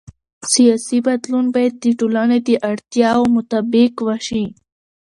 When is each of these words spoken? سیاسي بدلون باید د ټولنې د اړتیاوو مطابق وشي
سیاسي 0.53 0.97
بدلون 1.07 1.45
باید 1.55 1.73
د 1.83 1.85
ټولنې 1.99 2.37
د 2.47 2.49
اړتیاوو 2.71 3.31
مطابق 3.35 3.93
وشي 4.07 4.45